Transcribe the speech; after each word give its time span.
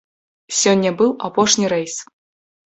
Сёння 0.61 0.93
быў 1.03 1.15
апошні 1.31 1.71
рэйс. 1.77 1.95